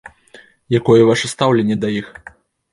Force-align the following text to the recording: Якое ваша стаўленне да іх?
Якое 0.79 1.01
ваша 1.11 1.31
стаўленне 1.35 1.81
да 1.87 1.95
іх? 2.01 2.13